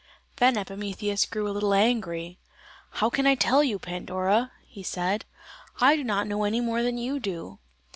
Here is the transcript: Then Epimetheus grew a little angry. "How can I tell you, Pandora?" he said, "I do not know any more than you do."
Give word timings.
Then 0.37 0.57
Epimetheus 0.57 1.27
grew 1.27 1.47
a 1.47 1.51
little 1.53 1.75
angry. 1.75 2.39
"How 2.93 3.11
can 3.11 3.27
I 3.27 3.35
tell 3.35 3.63
you, 3.63 3.77
Pandora?" 3.77 4.51
he 4.65 4.81
said, 4.81 5.25
"I 5.79 5.95
do 5.95 6.03
not 6.03 6.25
know 6.25 6.43
any 6.43 6.59
more 6.59 6.81
than 6.81 6.97
you 6.97 7.19
do." 7.19 7.59